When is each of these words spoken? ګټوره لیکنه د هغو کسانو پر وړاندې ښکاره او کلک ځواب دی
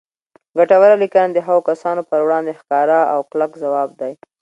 ګټوره 0.57 0.95
لیکنه 1.03 1.29
د 1.33 1.37
هغو 1.47 1.61
کسانو 1.69 2.01
پر 2.09 2.19
وړاندې 2.25 2.57
ښکاره 2.59 2.99
او 3.13 3.19
کلک 3.31 3.51
ځواب 3.63 3.89
دی 4.01 4.13